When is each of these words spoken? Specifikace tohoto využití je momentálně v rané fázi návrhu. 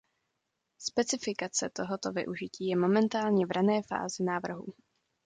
Specifikace 0.77 1.69
tohoto 1.69 2.11
využití 2.11 2.67
je 2.67 2.75
momentálně 2.75 3.45
v 3.45 3.51
rané 3.51 3.81
fázi 3.83 4.23
návrhu. 4.23 4.65